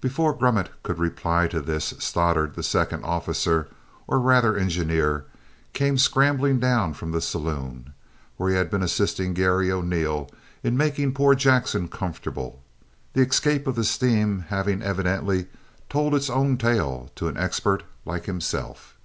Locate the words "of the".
13.66-13.82